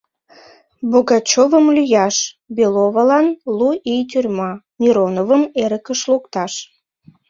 Богачевым— 0.91 1.65
лӱяш, 1.75 2.15
Беловалан— 2.55 3.27
лу 3.57 3.69
ий 3.93 4.03
тюрьма, 4.09 4.51
Мироновым 4.81 5.43
эрыкыш 5.63 6.01
лукташ. 6.11 6.53